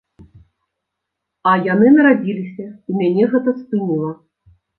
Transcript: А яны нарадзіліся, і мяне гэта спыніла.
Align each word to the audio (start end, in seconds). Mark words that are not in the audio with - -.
А 1.51 1.53
яны 1.73 1.87
нарадзіліся, 1.99 2.67
і 2.93 2.97
мяне 3.03 3.29
гэта 3.37 3.49
спыніла. 3.61 4.11